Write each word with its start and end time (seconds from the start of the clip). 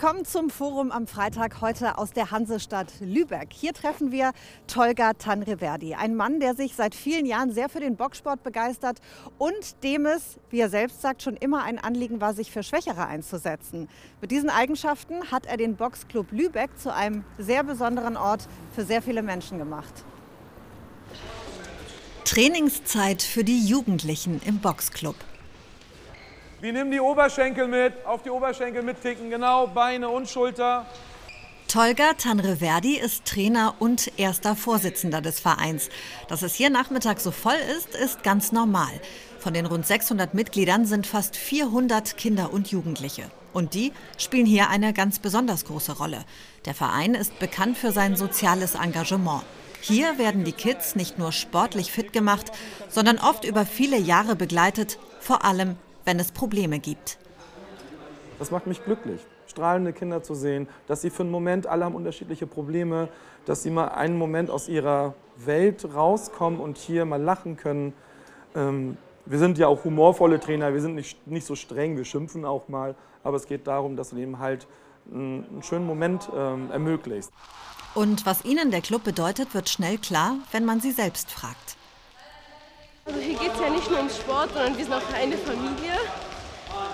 willkommen 0.00 0.24
zum 0.24 0.48
Forum 0.48 0.92
am 0.92 1.08
Freitag 1.08 1.60
heute 1.60 1.98
aus 1.98 2.12
der 2.12 2.30
Hansestadt 2.30 2.92
Lübeck. 3.00 3.48
Hier 3.52 3.72
treffen 3.72 4.12
wir 4.12 4.30
Tolga 4.68 5.14
Tanreverdi, 5.14 5.96
ein 5.96 6.14
Mann, 6.14 6.38
der 6.38 6.54
sich 6.54 6.76
seit 6.76 6.94
vielen 6.94 7.26
Jahren 7.26 7.50
sehr 7.50 7.68
für 7.68 7.80
den 7.80 7.96
Boxsport 7.96 8.44
begeistert 8.44 8.98
und 9.38 9.82
dem 9.82 10.06
es, 10.06 10.38
wie 10.50 10.60
er 10.60 10.68
selbst 10.68 11.02
sagt, 11.02 11.24
schon 11.24 11.34
immer 11.34 11.64
ein 11.64 11.80
Anliegen 11.80 12.20
war, 12.20 12.32
sich 12.32 12.52
für 12.52 12.62
Schwächere 12.62 13.08
einzusetzen. 13.08 13.88
Mit 14.20 14.30
diesen 14.30 14.50
Eigenschaften 14.50 15.32
hat 15.32 15.46
er 15.46 15.56
den 15.56 15.74
Boxclub 15.74 16.30
Lübeck 16.30 16.78
zu 16.78 16.94
einem 16.94 17.24
sehr 17.36 17.64
besonderen 17.64 18.16
Ort 18.16 18.46
für 18.76 18.84
sehr 18.84 19.02
viele 19.02 19.22
Menschen 19.22 19.58
gemacht. 19.58 20.04
Trainingszeit 22.24 23.20
für 23.20 23.42
die 23.42 23.66
Jugendlichen 23.66 24.40
im 24.46 24.60
Boxclub. 24.60 25.16
Wir 26.60 26.72
nehmen 26.72 26.90
die 26.90 26.98
Oberschenkel 26.98 27.68
mit, 27.68 27.92
auf 28.04 28.24
die 28.24 28.30
Oberschenkel 28.30 28.82
mitticken, 28.82 29.30
genau, 29.30 29.68
Beine 29.68 30.08
und 30.08 30.28
Schulter. 30.28 30.86
Tolga 31.68 32.14
Tanreverdi 32.14 32.98
ist 32.98 33.26
Trainer 33.26 33.76
und 33.78 34.10
erster 34.18 34.56
Vorsitzender 34.56 35.20
des 35.20 35.38
Vereins. 35.38 35.88
Dass 36.26 36.42
es 36.42 36.56
hier 36.56 36.68
Nachmittag 36.68 37.20
so 37.20 37.30
voll 37.30 37.58
ist, 37.76 37.94
ist 37.94 38.24
ganz 38.24 38.50
normal. 38.50 38.90
Von 39.38 39.54
den 39.54 39.66
rund 39.66 39.86
600 39.86 40.34
Mitgliedern 40.34 40.84
sind 40.84 41.06
fast 41.06 41.36
400 41.36 42.16
Kinder 42.16 42.52
und 42.52 42.72
Jugendliche. 42.72 43.30
Und 43.52 43.74
die 43.74 43.92
spielen 44.16 44.46
hier 44.46 44.68
eine 44.68 44.92
ganz 44.92 45.20
besonders 45.20 45.64
große 45.64 45.96
Rolle. 45.96 46.24
Der 46.64 46.74
Verein 46.74 47.14
ist 47.14 47.38
bekannt 47.38 47.78
für 47.78 47.92
sein 47.92 48.16
soziales 48.16 48.74
Engagement. 48.74 49.44
Hier 49.80 50.18
werden 50.18 50.42
die 50.42 50.52
Kids 50.52 50.96
nicht 50.96 51.18
nur 51.18 51.30
sportlich 51.30 51.92
fit 51.92 52.12
gemacht, 52.12 52.50
sondern 52.88 53.18
oft 53.18 53.44
über 53.44 53.64
viele 53.64 53.98
Jahre 53.98 54.34
begleitet, 54.34 54.98
vor 55.20 55.44
allem 55.44 55.76
wenn 56.08 56.18
es 56.18 56.32
Probleme 56.32 56.78
gibt. 56.78 57.18
Das 58.38 58.50
macht 58.50 58.66
mich 58.66 58.82
glücklich, 58.82 59.20
strahlende 59.46 59.92
Kinder 59.92 60.22
zu 60.22 60.34
sehen, 60.34 60.66
dass 60.86 61.02
sie 61.02 61.10
für 61.10 61.22
einen 61.22 61.30
Moment, 61.30 61.66
alle 61.66 61.84
haben 61.84 61.94
unterschiedliche 61.94 62.46
Probleme, 62.46 63.08
dass 63.44 63.62
sie 63.62 63.70
mal 63.70 63.88
einen 63.88 64.16
Moment 64.16 64.48
aus 64.48 64.68
ihrer 64.68 65.14
Welt 65.36 65.86
rauskommen 65.94 66.60
und 66.60 66.78
hier 66.78 67.04
mal 67.04 67.20
lachen 67.20 67.58
können. 67.58 67.92
Ähm, 68.54 68.96
wir 69.26 69.38
sind 69.38 69.58
ja 69.58 69.66
auch 69.66 69.84
humorvolle 69.84 70.40
Trainer, 70.40 70.72
wir 70.72 70.80
sind 70.80 70.94
nicht, 70.94 71.26
nicht 71.26 71.46
so 71.46 71.54
streng, 71.54 71.98
wir 71.98 72.06
schimpfen 72.06 72.46
auch 72.46 72.68
mal, 72.68 72.94
aber 73.22 73.36
es 73.36 73.46
geht 73.46 73.66
darum, 73.66 73.94
dass 73.94 74.10
du 74.10 74.16
eben 74.16 74.38
halt 74.38 74.66
einen 75.12 75.62
schönen 75.62 75.86
Moment 75.86 76.30
ähm, 76.34 76.70
ermöglicht. 76.70 77.28
Und 77.94 78.24
was 78.24 78.46
Ihnen 78.46 78.70
der 78.70 78.80
Club 78.80 79.04
bedeutet, 79.04 79.52
wird 79.52 79.68
schnell 79.68 79.98
klar, 79.98 80.36
wenn 80.52 80.64
man 80.64 80.80
sie 80.80 80.92
selbst 80.92 81.30
fragt. 81.30 81.77
Also 83.08 83.20
hier 83.20 83.38
geht 83.38 83.54
es 83.54 83.60
ja 83.60 83.70
nicht 83.70 83.90
nur 83.90 84.00
um 84.00 84.10
Sport, 84.10 84.50
sondern 84.52 84.76
wir 84.76 84.84
sind 84.84 84.92
auch 84.92 85.14
eine 85.14 85.38
Familie. 85.38 85.96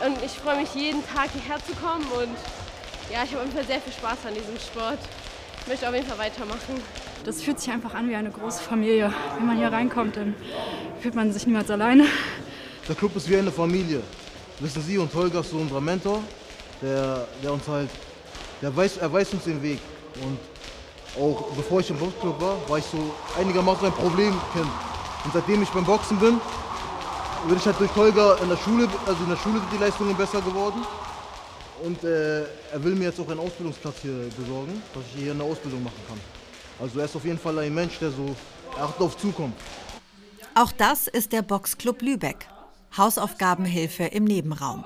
Und 0.06 0.16
ich 0.24 0.30
freue 0.32 0.60
mich 0.60 0.72
jeden 0.74 1.04
Tag 1.06 1.30
hierher 1.32 1.58
zu 1.58 1.74
kommen 1.74 2.04
und 2.04 2.36
ja, 3.12 3.24
ich 3.24 3.32
habe 3.32 3.38
auf 3.38 3.46
jeden 3.46 3.52
Fall 3.52 3.66
sehr 3.66 3.80
viel 3.80 3.92
Spaß 3.92 4.18
an 4.28 4.34
diesem 4.34 4.56
Sport. 4.58 4.98
Ich 5.62 5.66
möchte 5.66 5.88
auf 5.88 5.94
jeden 5.94 6.06
Fall 6.06 6.18
weitermachen. 6.18 6.80
Das 7.24 7.42
fühlt 7.42 7.58
sich 7.58 7.72
einfach 7.72 7.94
an 7.94 8.08
wie 8.08 8.14
eine 8.14 8.30
große 8.30 8.62
Familie. 8.62 9.12
Wenn 9.36 9.46
man 9.46 9.56
hier 9.56 9.72
reinkommt, 9.72 10.16
dann 10.16 10.34
fühlt 11.00 11.16
man 11.16 11.32
sich 11.32 11.46
niemals 11.46 11.70
alleine. 11.70 12.06
Der 12.88 12.94
Club 12.94 13.16
ist 13.16 13.28
wie 13.28 13.36
eine 13.36 13.50
Familie. 13.50 14.00
Wissen 14.60 14.82
Sie, 14.82 14.98
und 14.98 15.12
Holger 15.14 15.40
ist 15.40 15.50
so 15.50 15.56
unser 15.56 15.80
Mentor, 15.80 16.22
der, 16.80 17.26
der 17.42 17.52
uns 17.52 17.66
halt, 17.66 17.90
der 18.62 18.74
weiß, 18.74 18.98
er 18.98 19.12
weiß 19.12 19.32
uns 19.32 19.44
den 19.44 19.60
Weg. 19.60 19.80
Und 20.22 20.38
auch 21.20 21.50
bevor 21.56 21.80
ich 21.80 21.90
im 21.90 21.98
Boxclub 21.98 22.40
war, 22.40 22.56
war 22.68 22.78
ich 22.78 22.84
so 22.84 23.14
einigermaßen 23.36 23.86
ein 23.86 23.92
Problemkind. 23.92 24.93
Und 25.24 25.32
seitdem 25.32 25.62
ich 25.62 25.70
beim 25.70 25.84
Boxen 25.84 26.18
bin, 26.18 26.40
bin 27.48 27.56
ich 27.56 27.64
halt 27.64 27.78
durch 27.80 27.94
Holger 27.96 28.38
in 28.42 28.48
der 28.48 28.56
Schule, 28.56 28.88
also 29.06 29.22
in 29.22 29.30
der 29.30 29.36
Schule 29.36 29.58
sind 29.58 29.72
die 29.72 29.78
Leistungen 29.78 30.16
besser 30.16 30.40
geworden. 30.42 30.84
Und 31.82 32.02
äh, 32.04 32.42
er 32.42 32.82
will 32.82 32.94
mir 32.94 33.04
jetzt 33.04 33.20
auch 33.20 33.28
einen 33.28 33.40
Ausbildungsplatz 33.40 33.96
hier 34.02 34.28
besorgen, 34.36 34.82
dass 34.94 35.02
ich 35.14 35.22
hier 35.22 35.32
eine 35.32 35.42
Ausbildung 35.42 35.82
machen 35.82 36.00
kann. 36.08 36.18
Also 36.80 36.98
er 36.98 37.06
ist 37.06 37.16
auf 37.16 37.24
jeden 37.24 37.38
Fall 37.38 37.58
ein 37.58 37.74
Mensch, 37.74 37.98
der 37.98 38.10
so 38.10 38.34
acht 38.78 39.00
auf 39.00 39.16
zukommt. 39.16 39.54
Auch 40.54 40.72
das 40.72 41.06
ist 41.06 41.32
der 41.32 41.42
Boxclub 41.42 42.02
Lübeck. 42.02 42.46
Hausaufgabenhilfe 42.96 44.04
im 44.04 44.24
Nebenraum. 44.24 44.84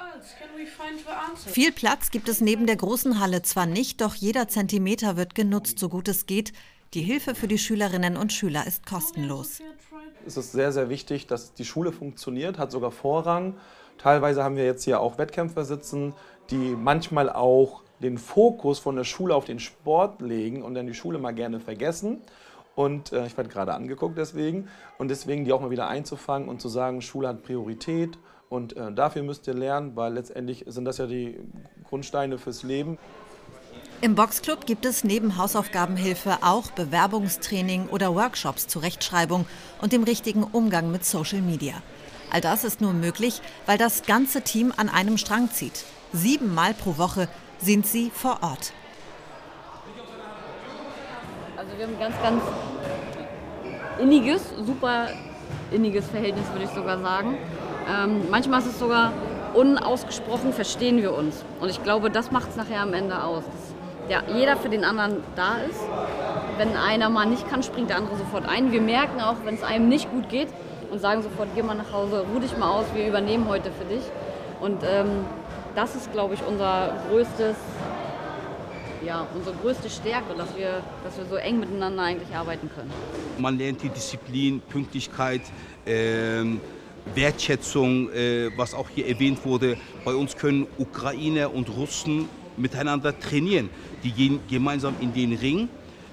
Viel 1.47 1.73
Platz 1.73 2.11
gibt 2.11 2.29
es 2.29 2.41
neben 2.41 2.67
der 2.67 2.77
großen 2.77 3.21
Halle 3.21 3.43
zwar 3.43 3.67
nicht, 3.67 4.01
doch 4.01 4.15
jeder 4.15 4.49
Zentimeter 4.49 5.17
wird 5.17 5.35
genutzt, 5.35 5.79
so 5.79 5.89
gut 5.89 6.09
es 6.09 6.27
geht. 6.27 6.53
Die 6.95 7.03
Hilfe 7.03 7.35
für 7.35 7.49
die 7.49 7.59
Schülerinnen 7.59 8.17
und 8.17 8.33
Schüler 8.33 8.67
ist 8.67 8.87
kostenlos 8.87 9.61
ist 10.27 10.37
es 10.37 10.53
sehr, 10.53 10.73
sehr 10.73 10.89
wichtig, 10.89 11.27
dass 11.27 11.55
die 11.55 11.65
Schule 11.65 11.93
funktioniert, 11.93 12.59
hat 12.59 12.71
sogar 12.71 12.91
Vorrang. 12.91 13.55
Teilweise 13.99 14.45
haben 14.45 14.57
wir 14.57 14.65
jetzt 14.65 14.85
hier 14.85 15.01
auch 15.01 15.19
Wettkämpfer 15.19 15.65
sitzen, 15.65 16.15
die 16.51 16.77
manchmal 16.77 17.31
auch 17.31 17.83
den 18.01 18.19
Fokus 18.19 18.79
von 18.79 18.97
der 18.97 19.05
Schule 19.05 19.35
auf 19.35 19.45
den 19.45 19.59
Sport 19.59 20.21
legen 20.21 20.63
und 20.63 20.75
dann 20.75 20.87
die 20.87 20.95
Schule 20.95 21.19
mal 21.19 21.35
gerne 21.35 21.61
vergessen. 21.61 22.23
Und 22.77 23.13
äh, 23.13 23.27
ich 23.27 23.37
werde 23.37 23.51
gerade 23.51 23.75
angeguckt 23.75 24.17
deswegen. 24.17 24.69
Und 24.99 25.09
deswegen 25.09 25.45
die 25.45 25.53
auch 25.53 25.61
mal 25.61 25.71
wieder 25.71 25.89
einzufangen 25.89 26.49
und 26.49 26.61
zu 26.61 26.69
sagen, 26.69 27.03
Schule 27.03 27.29
hat 27.29 27.43
Priorität 27.43 28.19
und 28.49 28.77
äh, 28.77 28.93
dafür 28.93 29.23
müsst 29.23 29.47
ihr 29.47 29.55
lernen, 29.55 29.97
weil 29.97 30.15
letztendlich 30.15 30.65
sind 30.69 30.85
das 30.85 30.99
ja 30.99 31.07
die 31.07 31.39
Grundsteine 31.89 32.39
fürs 32.39 32.63
Leben. 32.63 32.99
Im 34.01 34.15
Boxclub 34.15 34.65
gibt 34.65 34.87
es 34.87 35.03
neben 35.03 35.37
Hausaufgabenhilfe 35.37 36.39
auch 36.43 36.71
Bewerbungstraining 36.71 37.89
oder 37.89 38.15
Workshops 38.15 38.69
zur 38.69 38.83
Rechtschreibung 38.83 39.45
und 39.83 39.93
dem 39.93 40.05
richtigen 40.05 40.45
Umgang 40.45 40.93
mit 40.93 41.05
Social 41.05 41.41
Media. 41.41 41.75
All 42.31 42.41
das 42.41 42.63
ist 42.63 42.81
nur 42.81 42.93
möglich, 42.93 43.43
weil 43.67 43.77
das 43.77 44.05
ganze 44.05 44.43
Team 44.43 44.73
an 44.77 44.89
einem 44.89 45.19
Strang 45.19 45.51
zieht. 45.51 45.85
Siebenmal 46.13 46.75
pro 46.75 46.97
Woche 46.97 47.29
sind 47.59 47.89
sie 47.89 48.13
vor 48.15 48.39
Ort. 48.43 48.73
Also 51.57 51.77
wir 51.77 51.87
haben 51.87 51.95
ein 51.95 51.99
ganz, 51.99 52.15
ganz 52.23 52.43
inniges, 53.99 54.43
super 54.65 55.09
inniges 55.73 56.07
Verhältnis, 56.07 56.45
würde 56.53 56.67
ich 56.67 56.71
sogar 56.71 57.01
sagen. 57.01 57.37
Ähm, 57.91 58.31
manchmal 58.31 58.61
ist 58.61 58.69
es 58.69 58.79
sogar 58.79 59.13
unausgesprochen, 59.55 60.53
verstehen 60.53 60.99
wir 60.99 61.15
uns. 61.15 61.45
Und 61.59 61.69
ich 61.69 61.83
glaube, 61.83 62.13
das 62.13 62.31
macht 62.31 62.51
es 62.51 62.57
nachher 62.57 62.83
am 62.83 62.95
Ende 62.95 63.25
aus. 63.25 63.43
Das 63.45 63.68
ja, 64.09 64.23
jeder 64.35 64.57
für 64.57 64.69
den 64.69 64.85
anderen 64.85 65.23
da 65.37 65.59
ist. 65.59 65.81
Wenn 66.57 66.77
einer 66.77 67.09
mal 67.09 67.27
nicht 67.27 67.49
kann, 67.49 67.63
springt 67.63 67.91
der 67.91 67.99
andere 67.99 68.17
sofort 68.17 68.47
ein. 68.47 68.73
Wir 68.73 68.81
merken 68.81 69.21
auch, 69.21 69.37
wenn 69.45 69.55
es 69.55 69.63
einem 69.63 69.89
nicht 69.89 70.11
gut 70.11 70.29
geht 70.29 70.49
und 70.91 71.01
sagen 71.01 71.23
sofort, 71.23 71.49
geh 71.55 71.63
mal 71.63 71.75
nach 71.75 71.93
Hause, 71.93 72.25
ruh 72.33 72.41
dich 72.41 72.57
mal 72.57 72.71
aus, 72.71 72.87
wir 72.95 73.07
übernehmen 73.07 73.47
heute 73.49 73.71
für 73.71 73.85
dich. 73.85 74.03
Und 74.61 74.83
ähm, 74.83 75.25
das 75.75 75.95
ist, 75.95 76.13
glaube 76.13 76.35
ich, 76.35 76.41
unser 76.45 76.97
größtes, 77.09 77.57
ja, 79.05 79.27
unsere 79.35 79.55
größte 79.57 79.89
Stärke, 79.91 80.35
dass 80.37 80.57
wir, 80.57 80.83
dass 81.05 81.17
wir 81.17 81.27
so 81.27 81.37
eng 81.37 81.61
miteinander 81.61 82.03
eigentlich 82.03 82.35
arbeiten 82.35 82.69
können. 82.75 82.91
Man 83.39 83.59
lernt 83.59 83.83
die 83.83 83.91
Disziplin, 83.91 84.61
Pünktlichkeit, 84.61 85.43
ähm, 85.87 86.61
Wertschätzung, 87.15 88.11
äh, 88.11 88.51
was 88.57 88.75
auch 88.75 88.89
hier 88.93 89.07
erwähnt 89.07 89.45
wurde. 89.45 89.77
Bei 90.05 90.15
uns 90.15 90.37
können 90.37 90.67
Ukrainer 90.79 91.55
und 91.55 91.69
Russen 91.69 92.29
miteinander 92.59 93.19
trainieren. 93.19 93.71
Die 94.03 94.13
gehen 94.13 94.41
gemeinsam 94.49 94.95
in 95.01 95.13
den 95.13 95.33
Ring, 95.35 95.69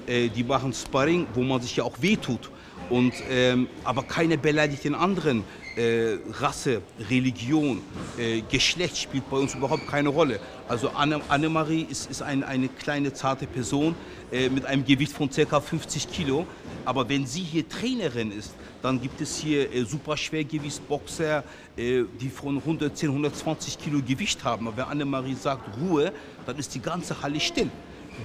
äh, 0.08 0.30
die 0.30 0.44
machen 0.44 0.74
Sparring, 0.74 1.28
wo 1.34 1.42
man 1.42 1.62
sich 1.62 1.76
ja 1.76 1.84
auch 1.84 2.02
wehtut. 2.02 2.50
Und, 2.90 3.14
ähm, 3.30 3.68
aber 3.84 4.04
keiner 4.04 4.38
beleidigt 4.38 4.84
den 4.84 4.96
anderen. 4.96 5.44
Äh, 5.76 6.20
Rasse, 6.40 6.82
Religion, 7.10 7.82
äh, 8.18 8.42
Geschlecht 8.50 8.98
spielt 8.98 9.30
bei 9.30 9.38
uns 9.38 9.56
überhaupt 9.56 9.88
keine 9.88 10.08
Rolle. 10.10 10.40
Also 10.70 10.90
Anne, 10.90 11.20
Annemarie 11.28 11.86
ist, 11.90 12.10
ist 12.10 12.22
ein, 12.22 12.44
eine 12.44 12.70
kleine, 12.70 13.12
zarte 13.12 13.46
Person 13.46 13.94
äh, 14.32 14.48
mit 14.48 14.66
einem 14.66 14.86
Gewicht 14.86 15.12
von 15.12 15.30
ca. 15.30 15.60
50 15.60 16.10
Kilo. 16.10 16.48
Aber 16.86 17.10
wenn 17.10 17.26
sie 17.26 17.42
hier 17.42 17.68
Trainerin 17.68 18.32
ist, 18.32 18.54
dann 18.82 19.02
gibt 19.02 19.20
es 19.20 19.38
hier 19.38 19.74
äh, 19.74 19.84
super 19.84 20.16
Schwergewichtsboxer, 20.16 21.44
äh, 21.76 22.04
die 22.22 22.30
von 22.30 22.58
110, 22.58 23.10
120 23.10 23.80
Kilo 23.80 24.00
Gewicht 24.02 24.44
haben. 24.44 24.68
Aber 24.68 24.78
wenn 24.78 24.86
Annemarie 24.86 25.34
sagt 25.34 25.64
Ruhe, 25.80 26.14
dann 26.46 26.58
ist 26.58 26.74
die 26.76 26.82
ganze 26.82 27.22
Halle 27.22 27.40
still. 27.40 27.70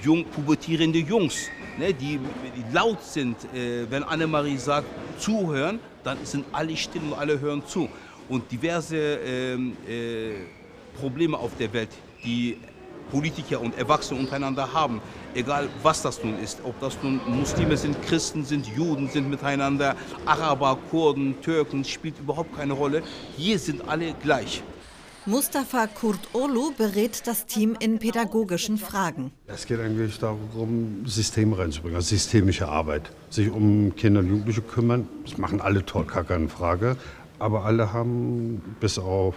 Jung, 0.02 0.24
pubertierende 0.24 0.98
Jungs, 1.00 1.48
ne, 1.78 1.92
die, 1.92 2.18
die, 2.18 2.72
laut 2.72 3.02
sind, 3.02 3.36
äh, 3.52 3.90
wenn 3.90 4.04
Annemarie 4.04 4.56
sagt 4.56 4.86
zuhören, 5.18 5.80
dann 6.04 6.18
sind 6.24 6.44
alle 6.52 6.76
still 6.76 7.02
und 7.02 7.14
alle 7.14 7.40
hören 7.40 7.62
zu. 7.66 7.88
Und 8.28 8.50
diverse 8.52 8.96
ähm, 8.96 9.76
äh, 9.88 10.34
Probleme 11.00 11.36
auf 11.36 11.56
der 11.58 11.72
Welt, 11.72 11.90
die 12.24 12.56
Politiker 13.10 13.60
und 13.60 13.76
Erwachsene 13.76 14.20
untereinander 14.20 14.72
haben, 14.72 15.00
egal 15.34 15.68
was 15.82 16.02
das 16.02 16.22
nun 16.22 16.38
ist, 16.38 16.60
ob 16.64 16.78
das 16.80 16.96
nun 17.02 17.20
Muslime 17.26 17.76
sind, 17.76 18.00
Christen 18.02 18.44
sind, 18.44 18.66
Juden 18.66 19.08
sind 19.08 19.28
miteinander, 19.28 19.96
Araber, 20.26 20.78
Kurden, 20.90 21.40
Türken, 21.42 21.84
spielt 21.84 22.18
überhaupt 22.18 22.56
keine 22.56 22.72
Rolle. 22.72 23.02
Hier 23.36 23.58
sind 23.58 23.88
alle 23.88 24.14
gleich. 24.22 24.62
Mustafa 25.26 25.86
Kurt-Olu 25.86 26.72
berät 26.78 27.26
das 27.26 27.44
Team 27.44 27.76
in 27.78 27.98
pädagogischen 27.98 28.78
Fragen. 28.78 29.32
Es 29.46 29.66
geht 29.66 29.78
eigentlich 29.78 30.18
darum, 30.18 31.04
Systeme 31.04 31.58
reinzubringen, 31.58 31.96
also 31.96 32.08
systemische 32.08 32.68
Arbeit. 32.68 33.12
Sich 33.28 33.50
um 33.50 33.94
Kinder 33.96 34.20
und 34.20 34.28
Jugendliche 34.28 34.62
kümmern, 34.62 35.06
das 35.24 35.36
machen 35.36 35.60
alle 35.60 35.84
toll, 35.84 36.06
gar 36.06 36.24
keine 36.24 36.48
Frage. 36.48 36.96
Aber 37.38 37.66
alle 37.66 37.92
haben 37.92 38.76
bis 38.80 38.98
auf 38.98 39.34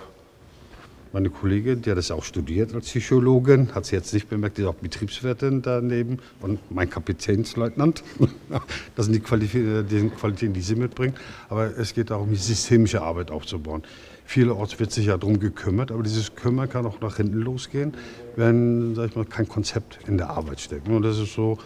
Meine 1.13 1.29
Kollegin, 1.29 1.83
die 1.83 1.91
hat 1.91 1.97
das 1.99 2.09
auch 2.09 2.23
studiert 2.23 2.73
als 2.73 2.87
Psychologin, 2.87 3.75
hat 3.75 3.85
sie 3.85 3.95
jetzt 3.95 4.15
nicht 4.15 4.29
bemerkt, 4.29 4.57
die 4.57 4.63
ist 4.63 4.67
auch 4.67 4.73
Betriebswirtin 4.73 5.61
daneben 5.61 6.17
und 6.41 6.59
mein 6.71 6.89
Kapitänsleutnant. 6.89 8.03
Das 8.95 9.05
sind 9.05 9.13
die, 9.13 9.19
Qualif 9.19 9.51
die 9.51 10.09
Qualitäten, 10.09 10.53
die 10.53 10.61
sie 10.61 10.75
mitbringt. 10.75 11.15
Aber 11.49 11.77
es 11.77 11.93
geht 11.93 12.09
darum, 12.09 12.29
die 12.29 12.35
systemische 12.35 13.03
Arbeit 13.03 13.29
aufzubauen. 13.29 13.83
Vielerorts 14.25 14.79
wird 14.79 14.91
sich 14.91 15.05
ja 15.07 15.17
darum 15.17 15.39
gekümmert, 15.39 15.91
aber 15.91 16.01
dieses 16.01 16.35
Kümmern 16.35 16.67
kann 16.67 16.85
auch 16.85 16.99
nach 16.99 17.17
hinten 17.17 17.39
losgehen, 17.39 17.93
wenn 18.35 18.95
sag 18.95 19.09
ich 19.09 19.15
mal, 19.15 19.25
kein 19.25 19.47
Konzept 19.47 19.99
in 20.07 20.17
der 20.17 20.31
Arbeit 20.31 20.61
steckt. 20.61 20.87
Und 20.87 21.03
das 21.03 21.19
ist 21.19 21.33
so 21.33 21.59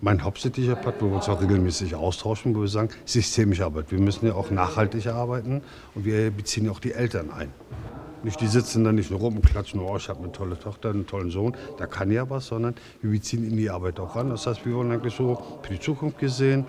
mein 0.00 0.22
hauptsächlicher 0.22 0.76
Part, 0.76 1.02
wo 1.02 1.10
wir 1.10 1.16
uns 1.16 1.28
auch 1.28 1.42
regelmäßig 1.42 1.94
austauschen, 1.94 2.54
wo 2.54 2.62
wir 2.62 2.68
sagen, 2.68 2.88
systemische 3.04 3.66
Arbeit. 3.66 3.90
Wir 3.90 4.00
müssen 4.00 4.26
ja 4.26 4.34
auch 4.34 4.50
nachhaltig 4.50 5.08
arbeiten 5.08 5.60
und 5.94 6.06
wir 6.06 6.30
beziehen 6.30 6.70
auch 6.70 6.80
die 6.80 6.92
Eltern 6.92 7.30
ein. 7.30 7.50
Nicht, 8.24 8.40
die 8.40 8.46
sitzen 8.46 8.84
da 8.84 8.92
nicht 8.92 9.10
nur 9.10 9.20
rum 9.20 9.36
und 9.36 9.44
klatschen, 9.44 9.80
oh, 9.80 9.96
ich 9.96 10.08
habe 10.08 10.20
eine 10.20 10.32
tolle 10.32 10.58
Tochter, 10.58 10.90
einen 10.90 11.06
tollen 11.06 11.30
Sohn, 11.30 11.54
da 11.76 11.86
kann 11.86 12.10
ja 12.10 12.28
was, 12.30 12.46
sondern 12.46 12.74
wir 13.02 13.10
beziehen 13.10 13.46
in 13.46 13.56
die 13.56 13.68
Arbeit 13.68 14.00
auch 14.00 14.16
ran. 14.16 14.30
Das 14.30 14.46
heißt, 14.46 14.64
wir 14.64 14.74
wollen 14.74 14.90
eigentlich 14.90 15.14
so 15.14 15.60
für 15.62 15.74
die 15.74 15.80
Zukunft 15.80 16.18
gesehen 16.18 16.64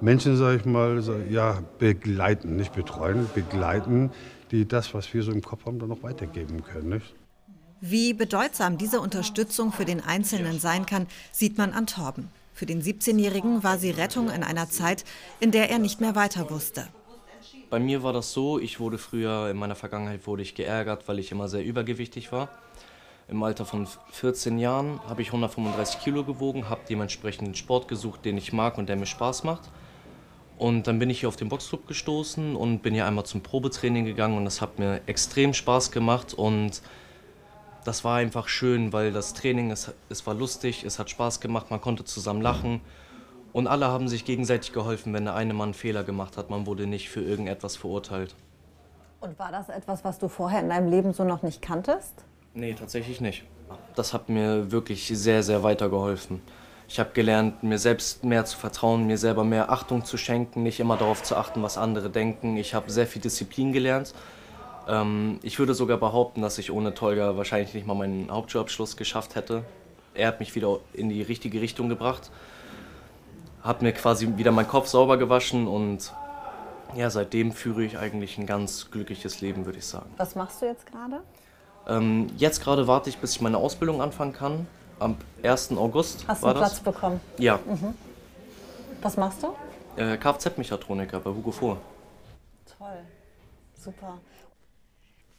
Menschen, 0.00 0.36
sage 0.36 0.56
ich 0.56 0.64
mal, 0.64 1.02
ja, 1.30 1.62
begleiten, 1.78 2.56
nicht 2.56 2.74
betreuen, 2.74 3.28
begleiten, 3.34 4.10
die 4.50 4.66
das, 4.66 4.92
was 4.94 5.12
wir 5.14 5.22
so 5.22 5.32
im 5.32 5.42
Kopf 5.42 5.66
haben, 5.66 5.78
dann 5.78 5.88
noch 5.88 6.02
weitergeben 6.02 6.62
können. 6.64 6.88
Nicht? 6.88 7.14
Wie 7.80 8.14
bedeutsam 8.14 8.78
diese 8.78 9.00
Unterstützung 9.00 9.72
für 9.72 9.84
den 9.84 10.00
Einzelnen 10.00 10.58
sein 10.58 10.86
kann, 10.86 11.06
sieht 11.32 11.58
man 11.58 11.72
an 11.72 11.86
Torben. 11.86 12.28
Für 12.52 12.66
den 12.66 12.82
17-Jährigen 12.82 13.62
war 13.62 13.78
sie 13.78 13.90
Rettung 13.90 14.30
in 14.30 14.42
einer 14.42 14.70
Zeit, 14.70 15.04
in 15.40 15.50
der 15.50 15.70
er 15.70 15.78
nicht 15.78 16.00
mehr 16.00 16.14
weiter 16.14 16.50
wusste. 16.50 16.88
Bei 17.74 17.80
mir 17.80 18.04
war 18.04 18.12
das 18.12 18.32
so, 18.32 18.60
ich 18.60 18.78
wurde 18.78 18.98
früher, 18.98 19.50
in 19.50 19.56
meiner 19.56 19.74
Vergangenheit 19.74 20.28
wurde 20.28 20.42
ich 20.42 20.54
geärgert, 20.54 21.08
weil 21.08 21.18
ich 21.18 21.32
immer 21.32 21.48
sehr 21.48 21.64
übergewichtig 21.64 22.30
war. 22.30 22.48
Im 23.26 23.42
Alter 23.42 23.64
von 23.64 23.88
14 24.12 24.60
Jahren 24.60 25.00
habe 25.08 25.22
ich 25.22 25.30
135 25.30 25.98
Kilo 25.98 26.22
gewogen, 26.22 26.68
habe 26.68 26.82
dementsprechend 26.88 27.46
einen 27.46 27.56
Sport 27.56 27.88
gesucht, 27.88 28.24
den 28.24 28.38
ich 28.38 28.52
mag 28.52 28.78
und 28.78 28.88
der 28.88 28.94
mir 28.94 29.06
Spaß 29.06 29.42
macht. 29.42 29.62
Und 30.56 30.86
dann 30.86 31.00
bin 31.00 31.10
ich 31.10 31.18
hier 31.18 31.28
auf 31.28 31.34
den 31.34 31.48
Boxclub 31.48 31.88
gestoßen 31.88 32.54
und 32.54 32.78
bin 32.82 32.94
hier 32.94 33.06
einmal 33.06 33.26
zum 33.26 33.40
Probetraining 33.40 34.04
gegangen 34.04 34.36
und 34.36 34.44
das 34.44 34.60
hat 34.60 34.78
mir 34.78 35.00
extrem 35.06 35.52
Spaß 35.52 35.90
gemacht 35.90 36.32
und 36.32 36.80
das 37.84 38.04
war 38.04 38.18
einfach 38.18 38.46
schön, 38.46 38.92
weil 38.92 39.10
das 39.10 39.34
Training, 39.34 39.72
es, 39.72 39.92
es 40.08 40.24
war 40.28 40.34
lustig, 40.34 40.84
es 40.84 41.00
hat 41.00 41.10
Spaß 41.10 41.40
gemacht, 41.40 41.72
man 41.72 41.80
konnte 41.80 42.04
zusammen 42.04 42.40
lachen 42.40 42.82
und 43.54 43.68
alle 43.68 43.86
haben 43.86 44.08
sich 44.08 44.24
gegenseitig 44.24 44.72
geholfen, 44.72 45.14
wenn 45.14 45.26
der 45.26 45.36
eine 45.36 45.54
Mann 45.54 45.74
Fehler 45.74 46.02
gemacht 46.02 46.36
hat. 46.36 46.50
Man 46.50 46.66
wurde 46.66 46.88
nicht 46.88 47.08
für 47.08 47.22
irgendetwas 47.22 47.76
verurteilt. 47.76 48.34
Und 49.20 49.38
war 49.38 49.52
das 49.52 49.68
etwas, 49.68 50.04
was 50.04 50.18
du 50.18 50.28
vorher 50.28 50.60
in 50.60 50.68
deinem 50.68 50.90
Leben 50.90 51.12
so 51.12 51.22
noch 51.22 51.44
nicht 51.44 51.62
kanntest? 51.62 52.12
Nee, 52.52 52.74
tatsächlich 52.74 53.20
nicht. 53.20 53.44
Das 53.94 54.12
hat 54.12 54.28
mir 54.28 54.72
wirklich 54.72 55.06
sehr, 55.06 55.44
sehr 55.44 55.62
weitergeholfen. 55.62 56.42
Ich 56.88 56.98
habe 56.98 57.10
gelernt, 57.14 57.62
mir 57.62 57.78
selbst 57.78 58.24
mehr 58.24 58.44
zu 58.44 58.58
vertrauen, 58.58 59.06
mir 59.06 59.18
selber 59.18 59.44
mehr 59.44 59.70
Achtung 59.70 60.04
zu 60.04 60.16
schenken, 60.16 60.64
nicht 60.64 60.80
immer 60.80 60.96
darauf 60.96 61.22
zu 61.22 61.36
achten, 61.36 61.62
was 61.62 61.78
andere 61.78 62.10
denken. 62.10 62.56
Ich 62.56 62.74
habe 62.74 62.90
sehr 62.90 63.06
viel 63.06 63.22
Disziplin 63.22 63.72
gelernt. 63.72 64.14
Ähm, 64.88 65.38
ich 65.42 65.60
würde 65.60 65.74
sogar 65.74 65.98
behaupten, 65.98 66.42
dass 66.42 66.58
ich 66.58 66.72
ohne 66.72 66.92
Tolga 66.92 67.36
wahrscheinlich 67.36 67.72
nicht 67.72 67.86
mal 67.86 67.94
meinen 67.94 68.32
Hauptschulabschluss 68.32 68.96
geschafft 68.96 69.36
hätte. 69.36 69.64
Er 70.12 70.26
hat 70.26 70.40
mich 70.40 70.56
wieder 70.56 70.80
in 70.92 71.08
die 71.08 71.22
richtige 71.22 71.60
Richtung 71.60 71.88
gebracht, 71.88 72.32
hat 73.64 73.80
mir 73.80 73.92
quasi 73.92 74.36
wieder 74.36 74.52
meinen 74.52 74.68
Kopf 74.68 74.86
sauber 74.86 75.16
gewaschen 75.16 75.66
und 75.66 76.12
ja, 76.94 77.10
seitdem 77.10 77.50
führe 77.50 77.82
ich 77.82 77.98
eigentlich 77.98 78.38
ein 78.38 78.46
ganz 78.46 78.90
glückliches 78.90 79.40
Leben, 79.40 79.64
würde 79.64 79.78
ich 79.78 79.86
sagen. 79.86 80.10
Was 80.18 80.36
machst 80.36 80.62
du 80.62 80.66
jetzt 80.66 80.86
gerade? 80.86 81.22
Ähm, 81.88 82.28
jetzt 82.36 82.62
gerade 82.62 82.86
warte 82.86 83.08
ich, 83.10 83.18
bis 83.18 83.32
ich 83.32 83.40
meine 83.40 83.56
Ausbildung 83.56 84.00
anfangen 84.00 84.32
kann 84.32 84.66
am 85.00 85.16
1. 85.42 85.72
August. 85.72 86.24
Hast 86.28 86.42
du 86.42 86.46
einen 86.46 86.56
Platz 86.58 86.70
das? 86.70 86.80
bekommen? 86.80 87.20
Ja. 87.38 87.58
Mhm. 87.66 87.94
Was 89.02 89.16
machst 89.16 89.42
du? 89.42 89.54
Äh, 90.00 90.18
Kfz-Mechatroniker 90.18 91.20
bei 91.20 91.30
Hugo 91.30 91.50
Vohr. 91.50 91.78
Toll. 92.78 93.00
Super. 93.74 94.18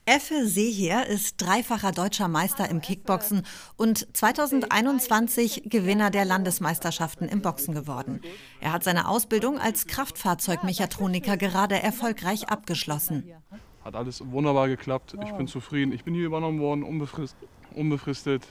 Effe 0.08 0.46
Seeher 0.46 1.08
ist 1.08 1.42
dreifacher 1.42 1.92
deutscher 1.92 2.28
Meister 2.28 2.70
im 2.70 2.80
Kickboxen 2.80 3.42
und 3.76 4.08
2021 4.16 5.64
Gewinner 5.66 6.12
der 6.12 6.26
Landesmeisterschaften 6.26 7.28
im 7.28 7.42
Boxen 7.42 7.74
geworden. 7.74 8.22
Er 8.62 8.72
hat 8.72 8.84
seine 8.84 9.08
Ausbildung 9.08 9.58
als 9.58 9.88
Kraftfahrzeugmechatroniker 9.88 11.38
gerade 11.38 11.82
erfolgreich 11.82 12.50
abgeschlossen. 12.50 13.24
Hat 13.84 13.96
alles 13.96 14.22
wunderbar 14.30 14.68
geklappt. 14.68 15.16
Ich 15.26 15.32
bin 15.32 15.48
zufrieden. 15.48 15.92
Ich 15.92 16.04
bin 16.04 16.14
hier 16.14 16.28
übernommen 16.28 16.60
worden, 16.60 16.84
unbefristet. 17.74 18.44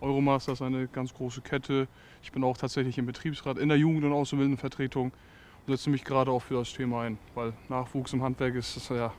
Euromaster 0.00 0.52
ist 0.52 0.62
eine 0.62 0.88
ganz 0.88 1.12
große 1.12 1.42
Kette. 1.42 1.88
Ich 2.22 2.32
bin 2.32 2.42
auch 2.42 2.56
tatsächlich 2.56 2.96
im 2.96 3.04
Betriebsrat 3.04 3.58
in 3.58 3.68
der 3.68 3.76
Jugend- 3.76 4.04
und 4.04 4.14
Auszubildendenvertretung 4.14 5.12
und 5.66 5.76
setze 5.76 5.90
mich 5.90 6.04
gerade 6.04 6.30
auch 6.30 6.40
für 6.40 6.54
das 6.54 6.72
Thema 6.72 7.02
ein, 7.02 7.18
weil 7.34 7.52
Nachwuchs 7.68 8.14
im 8.14 8.22
Handwerk 8.22 8.54
ist 8.54 8.76
das 8.76 8.88
ja 8.88 9.12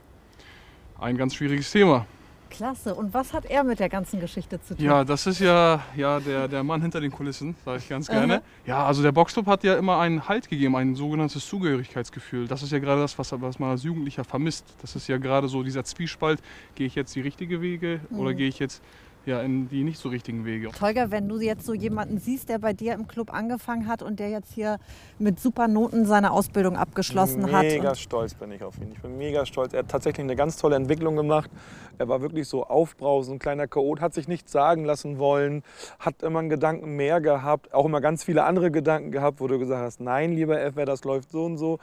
ein 0.98 1.16
ganz 1.16 1.34
schwieriges 1.34 1.70
Thema. 1.70 2.06
Klasse. 2.50 2.94
Und 2.94 3.12
was 3.12 3.32
hat 3.32 3.46
er 3.46 3.64
mit 3.64 3.80
der 3.80 3.88
ganzen 3.88 4.20
Geschichte 4.20 4.62
zu 4.62 4.76
tun? 4.76 4.84
Ja, 4.84 5.02
das 5.02 5.26
ist 5.26 5.40
ja, 5.40 5.82
ja 5.96 6.20
der, 6.20 6.46
der 6.46 6.62
Mann 6.62 6.80
hinter 6.82 7.00
den 7.00 7.10
Kulissen, 7.10 7.56
sage 7.64 7.78
ich 7.78 7.88
ganz 7.88 8.06
gerne. 8.06 8.34
Aha. 8.34 8.42
Ja, 8.64 8.86
also 8.86 9.02
der 9.02 9.10
Boxclub 9.10 9.46
hat 9.46 9.64
ja 9.64 9.74
immer 9.74 9.98
einen 9.98 10.28
Halt 10.28 10.48
gegeben, 10.48 10.76
ein 10.76 10.94
sogenanntes 10.94 11.48
Zugehörigkeitsgefühl. 11.48 12.46
Das 12.46 12.62
ist 12.62 12.70
ja 12.70 12.78
gerade 12.78 13.00
das, 13.00 13.18
was, 13.18 13.32
was 13.40 13.58
man 13.58 13.70
als 13.70 13.82
Jugendlicher 13.82 14.22
vermisst. 14.22 14.66
Das 14.82 14.94
ist 14.94 15.08
ja 15.08 15.18
gerade 15.18 15.48
so 15.48 15.64
dieser 15.64 15.82
Zwiespalt, 15.84 16.40
gehe 16.76 16.86
ich 16.86 16.94
jetzt 16.94 17.14
die 17.16 17.22
richtige 17.22 17.60
Wege 17.60 18.00
oder 18.10 18.30
Mhm. 18.30 18.36
gehe 18.36 18.48
ich 18.48 18.60
jetzt 18.60 18.82
ja, 19.26 19.40
in 19.40 19.68
die 19.68 19.84
nicht 19.84 19.98
so 19.98 20.08
richtigen 20.08 20.44
Wege. 20.44 20.70
Tolga, 20.70 21.10
wenn 21.10 21.28
du 21.28 21.40
jetzt 21.40 21.64
so 21.64 21.74
jemanden 21.74 22.18
siehst, 22.18 22.48
der 22.48 22.58
bei 22.58 22.72
dir 22.72 22.92
im 22.92 23.08
Club 23.08 23.32
angefangen 23.32 23.88
hat 23.88 24.02
und 24.02 24.20
der 24.20 24.28
jetzt 24.28 24.52
hier 24.52 24.78
mit 25.18 25.40
super 25.40 25.68
Noten 25.68 26.04
seine 26.04 26.30
Ausbildung 26.30 26.76
abgeschlossen 26.76 27.50
hat. 27.52 27.62
Mega 27.62 27.94
stolz 27.94 28.34
bin 28.34 28.52
ich 28.52 28.62
auf 28.62 28.78
ihn. 28.78 28.92
Ich 28.92 29.00
bin 29.00 29.16
mega 29.16 29.46
stolz. 29.46 29.72
Er 29.72 29.80
hat 29.80 29.88
tatsächlich 29.88 30.24
eine 30.24 30.36
ganz 30.36 30.56
tolle 30.56 30.76
Entwicklung 30.76 31.16
gemacht. 31.16 31.50
Er 31.98 32.08
war 32.08 32.20
wirklich 32.20 32.48
so 32.48 32.64
aufbrausend, 32.64 33.36
ein 33.36 33.38
kleiner 33.38 33.66
Chaot, 33.66 34.00
hat 34.00 34.14
sich 34.14 34.28
nichts 34.28 34.52
sagen 34.52 34.84
lassen 34.84 35.18
wollen, 35.18 35.62
hat 35.98 36.22
immer 36.22 36.40
einen 36.40 36.48
Gedanken 36.48 36.96
mehr 36.96 37.20
gehabt, 37.20 37.72
auch 37.72 37.86
immer 37.86 38.00
ganz 38.00 38.24
viele 38.24 38.44
andere 38.44 38.70
Gedanken 38.70 39.10
gehabt, 39.10 39.40
wo 39.40 39.46
du 39.46 39.58
gesagt 39.58 39.80
hast, 39.80 40.00
nein, 40.00 40.32
lieber 40.32 40.58
FR, 40.72 40.86
das 40.86 41.04
läuft 41.04 41.30
so 41.30 41.44
und 41.44 41.56
so. 41.56 41.78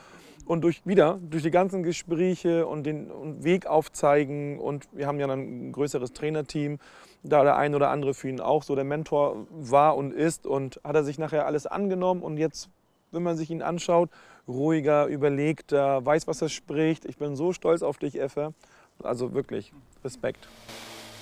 Und 0.52 0.66
durch, 0.66 0.82
wieder, 0.84 1.18
durch 1.22 1.44
die 1.44 1.50
ganzen 1.50 1.82
Gespräche 1.82 2.68
und 2.68 2.84
den 2.84 3.10
Weg 3.42 3.68
aufzeigen 3.68 4.60
und 4.60 4.86
wir 4.92 5.08
haben 5.08 5.18
ja 5.18 5.26
dann 5.26 5.70
ein 5.70 5.72
größeres 5.72 6.12
Trainerteam, 6.12 6.78
da 7.24 7.46
der 7.46 7.56
ein 7.56 7.74
oder 7.74 7.90
andere 7.90 8.14
für 8.14 8.28
ihn 8.28 8.42
auch 8.42 8.64
so 8.64 8.76
der 8.76 8.84
Mentor 8.84 9.48
war 9.50 9.96
und 9.96 10.12
ist 10.12 10.46
und 10.46 10.82
hat 10.84 10.94
er 10.94 11.06
sich 11.06 11.18
nachher 11.18 11.46
alles 11.46 11.68
angenommen 11.68 12.22
und 12.22 12.36
jetzt, 12.36 12.68
wenn 13.12 13.24
man 13.24 13.38
sich 13.38 13.50
ihn 13.50 13.62
anschaut, 13.62 14.10
ruhiger, 14.46 15.06
überlegter, 15.06 16.06
weiß, 16.06 16.28
was 16.28 16.42
er 16.42 16.50
spricht. 16.50 17.06
Ich 17.06 17.16
bin 17.16 17.38
so 17.38 17.54
stolz 17.54 17.82
auf 17.82 17.98
dich, 17.98 18.20
Effe. 18.20 18.54
Also 19.02 19.34
wirklich, 19.34 19.72
Respekt. 20.04 20.50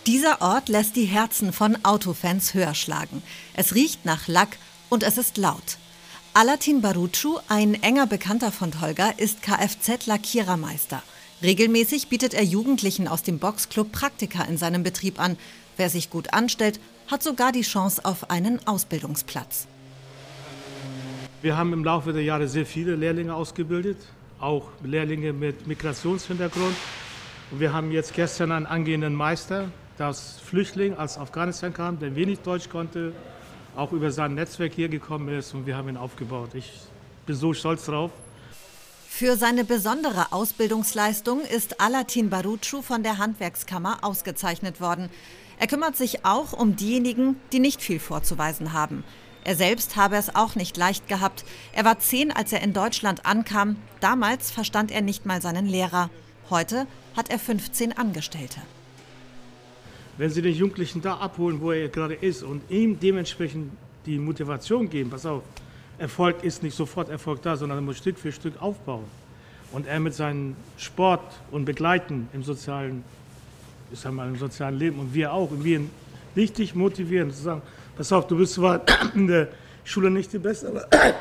Dieser 0.07 0.41
Ort 0.41 0.69
lässt 0.69 0.95
die 0.95 1.05
Herzen 1.05 1.53
von 1.53 1.77
Autofans 1.85 2.55
höher 2.55 2.73
schlagen. 2.73 3.21
Es 3.53 3.75
riecht 3.75 4.05
nach 4.05 4.27
Lack 4.27 4.57
und 4.89 5.03
es 5.03 5.19
ist 5.19 5.37
laut. 5.37 5.77
Alatin 6.35 6.81
Barucu, 6.81 7.39
ein 7.49 7.73
enger 7.81 8.05
Bekannter 8.05 8.51
von 8.51 8.71
Tolga, 8.71 9.09
ist 9.17 9.41
Kfz-Lackierermeister. 9.41 11.01
Regelmäßig 11.41 12.07
bietet 12.07 12.35
er 12.35 12.43
Jugendlichen 12.43 13.07
aus 13.07 13.23
dem 13.23 13.39
Boxclub 13.39 13.91
Praktika 13.91 14.43
in 14.43 14.55
seinem 14.55 14.83
Betrieb 14.83 15.19
an. 15.19 15.37
Wer 15.75 15.89
sich 15.89 16.11
gut 16.11 16.31
anstellt, 16.31 16.79
hat 17.07 17.23
sogar 17.23 17.51
die 17.51 17.63
Chance 17.63 18.05
auf 18.05 18.29
einen 18.29 18.65
Ausbildungsplatz. 18.67 19.67
Wir 21.41 21.57
haben 21.57 21.73
im 21.73 21.83
Laufe 21.83 22.13
der 22.13 22.23
Jahre 22.23 22.47
sehr 22.47 22.67
viele 22.67 22.95
Lehrlinge 22.95 23.33
ausgebildet, 23.33 23.97
auch 24.39 24.69
Lehrlinge 24.83 25.33
mit 25.33 25.65
Migrationshintergrund. 25.65 26.75
Und 27.49 27.59
wir 27.59 27.73
haben 27.73 27.91
jetzt 27.91 28.13
gestern 28.13 28.51
einen 28.51 28.67
angehenden 28.67 29.15
Meister, 29.15 29.71
der 29.97 30.07
als 30.07 30.39
Flüchtling 30.45 30.95
aus 30.95 31.17
Afghanistan 31.17 31.73
kam, 31.73 31.97
der 31.97 32.15
wenig 32.15 32.39
Deutsch 32.39 32.69
konnte, 32.69 33.13
auch 33.79 33.91
über 33.93 34.11
sein 34.11 34.35
Netzwerk 34.35 34.73
hier 34.73 34.89
gekommen 34.89 35.29
ist 35.29 35.53
und 35.53 35.65
wir 35.65 35.77
haben 35.77 35.89
ihn 35.89 35.97
aufgebaut. 35.97 36.49
Ich 36.53 36.71
bin 37.25 37.35
so 37.35 37.53
stolz 37.53 37.85
drauf. 37.85 38.11
Für 39.07 39.35
seine 39.35 39.63
besondere 39.63 40.31
Ausbildungsleistung 40.31 41.41
ist 41.41 41.81
Alatin 41.81 42.29
Barucu 42.29 42.81
von 42.81 43.03
der 43.03 43.17
Handwerkskammer 43.17 43.99
ausgezeichnet 44.01 44.79
worden. 44.79 45.09
Er 45.59 45.67
kümmert 45.67 45.97
sich 45.97 46.25
auch 46.25 46.53
um 46.53 46.75
diejenigen, 46.75 47.35
die 47.51 47.59
nicht 47.59 47.81
viel 47.81 47.99
vorzuweisen 47.99 48.71
haben. 48.71 49.03
Er 49.43 49.55
selbst 49.55 49.95
habe 49.95 50.15
es 50.15 50.35
auch 50.35 50.55
nicht 50.55 50.77
leicht 50.77 51.07
gehabt. 51.07 51.43
Er 51.73 51.85
war 51.85 51.99
zehn, 51.99 52.31
als 52.31 52.53
er 52.53 52.61
in 52.61 52.73
Deutschland 52.73 53.25
ankam. 53.25 53.77
Damals 53.99 54.51
verstand 54.51 54.91
er 54.91 55.01
nicht 55.01 55.25
mal 55.25 55.41
seinen 55.41 55.65
Lehrer. 55.65 56.09
Heute 56.49 56.87
hat 57.15 57.29
er 57.29 57.39
15 57.39 57.97
Angestellte. 57.97 58.61
Wenn 60.19 60.29
Sie 60.29 60.41
den 60.41 60.53
Jugendlichen 60.53 61.01
da 61.01 61.15
abholen, 61.15 61.61
wo 61.61 61.71
er 61.71 61.87
gerade 61.87 62.13
ist 62.13 62.43
und 62.43 62.61
ihm 62.69 62.99
dementsprechend 62.99 63.71
die 64.05 64.19
Motivation 64.19 64.89
geben, 64.89 65.09
pass 65.09 65.25
auf, 65.25 65.43
Erfolg 65.97 66.43
ist 66.43 66.61
nicht 66.61 66.75
sofort 66.75 67.07
Erfolg 67.07 67.41
da, 67.41 67.55
sondern 67.55 67.77
er 67.77 67.81
muss 67.81 67.99
Stück 67.99 68.19
für 68.19 68.33
Stück 68.33 68.61
aufbauen. 68.61 69.05
Und 69.71 69.87
er 69.87 69.97
mit 70.01 70.13
seinem 70.13 70.57
Sport 70.77 71.21
und 71.51 71.63
Begleiten 71.63 72.27
im 72.33 72.43
sozialen 72.43 73.05
ist 73.93 74.05
einmal 74.05 74.27
im 74.27 74.35
sozialen 74.35 74.77
Leben 74.77 74.99
und 74.99 75.13
wir 75.13 75.31
auch. 75.31 75.51
Und 75.51 75.63
wir 75.63 75.79
richtig 76.35 76.75
motivieren, 76.75 77.31
zu 77.31 77.41
sagen, 77.41 77.61
pass 77.95 78.11
auf, 78.11 78.27
du 78.27 78.35
bist 78.35 78.55
zwar 78.55 78.81
in 79.15 79.25
der 79.25 79.47
Schule 79.85 80.11
nicht 80.11 80.33
die 80.33 80.39
Beste, 80.39 80.67
aber, 80.67 80.85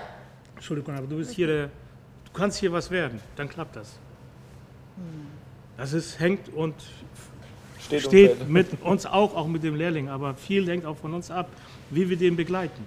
Entschuldigung, 0.57 0.97
aber 0.97 1.07
du 1.07 1.19
bist 1.19 1.31
hier 1.31 1.47
der, 1.47 1.67
du 1.67 2.33
kannst 2.33 2.59
hier 2.59 2.73
was 2.73 2.91
werden, 2.91 3.21
dann 3.37 3.49
klappt 3.49 3.77
das. 3.77 3.97
Das 5.77 5.93
ist, 5.93 6.19
hängt 6.19 6.49
und 6.49 6.75
Steht 7.87 8.03
steht, 8.03 8.49
mit 8.49 8.83
uns 8.83 9.07
auch, 9.07 9.35
auch 9.35 9.47
mit 9.47 9.63
dem 9.63 9.75
Lehrling, 9.75 10.09
aber 10.09 10.35
viel 10.35 10.69
hängt 10.69 10.85
auch 10.85 10.97
von 10.97 11.15
uns 11.15 11.31
ab, 11.31 11.49
wie 11.91 12.09
wir 12.09 12.17
den 12.17 12.37
begleiten. 12.37 12.85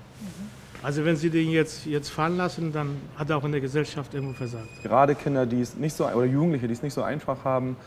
Also 0.84 1.06
wenn 1.06 1.16
Sie 1.16 1.30
den 1.30 1.52
jetzt, 1.52 1.86
jetzt 1.86 2.10
fallen 2.10 2.38
lassen, 2.38 2.74
dann 2.74 2.98
hat 3.16 3.30
er 3.30 3.38
auch 3.38 3.44
in 3.44 3.52
der 3.52 3.62
Gesellschaft 3.62 4.14
irgendwo 4.14 4.34
versagt. 4.34 4.82
Gerade 4.82 5.14
Kinder, 5.14 5.46
die 5.46 5.62
es 5.62 5.76
nicht 5.76 5.96
so 5.96 6.08
oder 6.08 6.26
Jugendliche, 6.26 6.68
die 6.68 6.74
es 6.74 6.82
nicht 6.82 6.94
so 6.94 7.04
einfach 7.04 7.46
haben, 7.46 7.78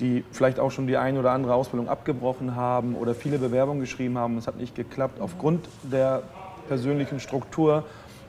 die 0.00 0.22
vielleicht 0.32 0.60
auch 0.60 0.70
schon 0.70 0.86
die 0.86 0.96
eine 0.96 1.18
oder 1.18 1.30
andere 1.30 1.54
Ausbildung 1.54 1.88
abgebrochen 1.88 2.54
haben 2.54 2.94
oder 2.94 3.14
viele 3.14 3.38
Bewerbungen 3.38 3.80
geschrieben 3.80 4.18
haben, 4.18 4.36
es 4.36 4.46
hat 4.46 4.58
nicht 4.58 4.74
geklappt 4.74 5.20
aufgrund 5.20 5.66
der 5.82 6.22
persönlichen 6.68 7.20
Struktur, 7.20 7.84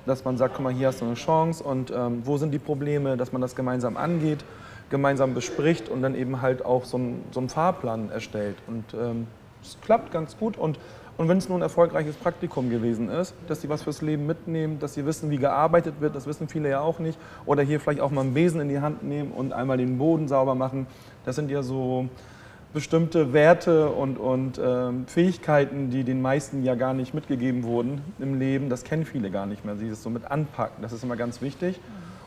dass 0.06 0.24
man 0.24 0.38
sagt, 0.38 0.56
guck 0.56 0.63
mal, 0.63 0.74
hier 0.74 0.88
hast 0.88 1.02
du 1.02 1.06
eine 1.06 1.16
Chance 1.16 1.63
und 1.63 1.92
ähm, 1.92 2.22
wo 2.25 2.38
sind 2.38 2.52
die 2.52 2.60
Probleme, 2.60 3.18
dass 3.18 3.32
man 3.32 3.42
das 3.42 3.56
gemeinsam 3.56 3.98
angeht, 3.98 4.44
gemeinsam 4.90 5.34
bespricht 5.34 5.90
und 5.90 6.02
dann 6.02 6.16
eben 6.16 6.42
halt 6.42 6.63
auch 6.66 6.86
so 6.86 6.98
einen, 6.98 7.24
so 7.32 7.40
einen 7.40 7.50
Fahrplan 7.50 8.10
erstellt. 8.12 8.58
Und 8.68 8.86
ähm, 8.94 9.28
es 9.62 9.78
klappt 9.82 10.12
ganz 10.12 10.38
gut 10.38 10.58
und 10.58 10.78
und 11.16 11.30
wenn 11.30 11.38
es 11.38 11.48
nur 11.48 11.60
ein 11.60 11.62
erfolgreiches 11.62 12.16
Praktikum 12.16 12.72
gewesen 12.72 13.10
ist, 13.10 13.36
dass 13.48 13.62
sie 13.62 13.70
was 13.70 13.84
fürs 13.84 14.02
Leben 14.02 14.25
mitnehmen, 14.25 14.80
dass 14.80 14.96
sie 14.96 15.06
wissen, 15.06 15.30
wie 15.30 15.38
gearbeitet 15.38 15.96
wird, 16.00 16.16
das 16.16 16.25
wissen 16.25 16.48
viele 16.48 16.70
ja 16.70 16.82
auch 16.82 16.98
nicht. 16.98 17.20
Oder 17.46 17.62
hier 17.62 17.80
vielleicht 17.80 18.00
auch 18.00 18.10
mal 18.10 18.22
einen 18.22 18.34
Besen 18.34 18.60
in 18.60 18.70
die 18.70 18.80
Hand 18.80 19.04
nehmen 19.04 19.32
und 19.32 19.54
einmal 19.54 19.78
den 19.78 20.00
Boden 20.00 20.28
sauber 20.28 20.56
machen. 20.56 20.88
Das 21.24 21.36
sind 21.36 21.52
ja 21.52 21.62
so 21.62 22.10
bestimmte 22.74 23.32
Werte 23.32 23.90
und, 23.90 24.18
und 24.18 24.60
ähm, 24.63 25.06
Fähigkeiten, 25.06 25.92
die 25.92 26.04
den 26.04 26.24
meisten 26.24 26.63
ja 26.63 26.74
gar 26.74 26.96
nicht 26.96 27.13
mitgegeben 27.13 27.62
wurden 27.62 28.02
im 28.18 28.40
Leben. 28.40 28.70
Das 28.70 28.84
kennen 28.84 29.06
viele 29.06 29.30
gar 29.30 29.46
nicht 29.46 29.63
mehr. 29.63 29.75
Sie 29.75 29.88
ist 29.88 30.02
so 30.02 30.10
mit 30.10 30.32
anpacken, 30.32 30.82
das 30.82 30.94
ist 30.94 31.04
immer 31.04 31.16
ganz 31.16 31.44
wichtig. 31.44 31.80